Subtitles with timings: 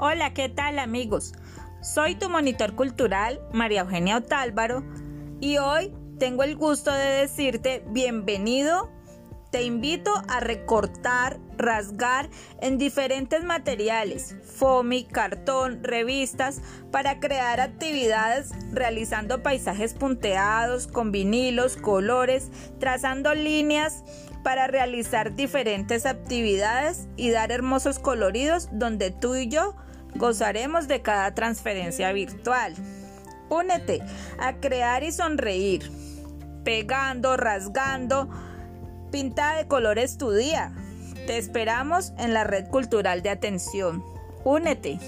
[0.00, 1.32] Hola, ¿qué tal amigos?
[1.80, 4.84] Soy tu monitor cultural, María Eugenia Otálvaro,
[5.40, 8.92] y hoy tengo el gusto de decirte bienvenido.
[9.50, 12.30] Te invito a recortar, rasgar
[12.60, 16.60] en diferentes materiales, foamy, cartón, revistas,
[16.92, 24.04] para crear actividades realizando paisajes punteados con vinilos, colores, trazando líneas
[24.44, 29.74] para realizar diferentes actividades y dar hermosos coloridos donde tú y yo
[30.18, 32.74] gozaremos de cada transferencia virtual.
[33.48, 34.02] Únete
[34.38, 35.90] a crear y sonreír,
[36.64, 38.28] pegando, rasgando,
[39.10, 40.72] pinta de colores tu día.
[41.26, 44.04] Te esperamos en la red cultural de atención.
[44.44, 44.98] Únete.